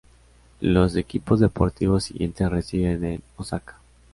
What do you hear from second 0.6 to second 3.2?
Los equipos deportivos siguientes residen